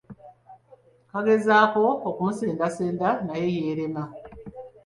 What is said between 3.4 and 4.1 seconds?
yeerema.